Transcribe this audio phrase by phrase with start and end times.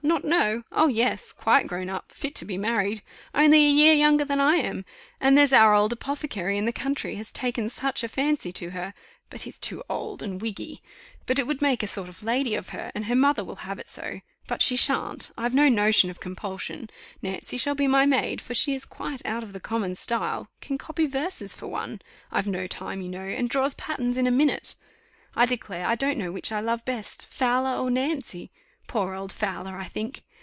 [0.03, 0.63] not know!
[0.73, 0.87] Oh!
[0.87, 3.01] yes, quite grown up, fit to be married
[3.33, 4.83] only a year younger than I am.
[5.21, 8.93] And there's our old apothecary in the country has taken such a fancy to her!
[9.29, 10.81] But he's too old and wiggy
[11.25, 13.79] but it would make a sort of lady of her, and her mother will have
[13.79, 16.89] it so but she sha'n't I've no notion of compulsion.
[17.21, 20.77] Nancy shall be my maid, for she is quite out of the common style; can
[20.77, 22.01] copy verses for one
[22.33, 24.75] I've no time, you know and draws patterns in a minute.
[25.37, 28.51] I declare I don't know which I love best Fowler or Nancy
[28.87, 30.21] poor old Fowler, I think.